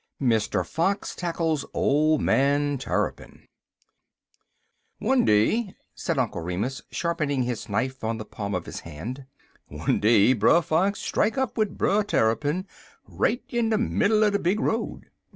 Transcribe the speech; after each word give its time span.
XII. 0.19 0.27
MR. 0.29 0.65
FOX 0.65 1.15
TACKLES 1.15 1.63
OLD 1.75 2.21
MAN 2.23 2.79
TARRYPIN 2.79 3.47
"ONE 4.97 5.25
day," 5.25 5.75
said 5.93 6.17
Uncle 6.17 6.41
Remus, 6.41 6.81
sharpening 6.89 7.43
his 7.43 7.69
knife 7.69 8.03
on 8.03 8.17
the 8.17 8.25
palm 8.25 8.55
of 8.55 8.65
his 8.65 8.79
hand 8.79 9.27
"one 9.67 9.99
day 9.99 10.33
Brer 10.33 10.63
Fox 10.63 10.99
strike 11.01 11.37
up 11.37 11.55
wid 11.55 11.77
Brer 11.77 12.01
Tarrypin 12.03 12.65
right 13.07 13.43
in 13.49 13.69
de 13.69 13.77
middle 13.77 14.23
er 14.23 14.31
de 14.31 14.39
big 14.39 14.59
road. 14.59 15.05